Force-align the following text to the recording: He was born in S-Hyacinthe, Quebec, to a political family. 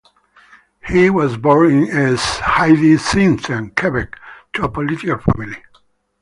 He 0.87 1.11
was 1.11 1.37
born 1.37 1.69
in 1.83 1.89
S-Hyacinthe, 1.95 3.75
Quebec, 3.75 4.15
to 4.53 4.63
a 4.63 4.69
political 4.71 5.19
family. 5.19 5.57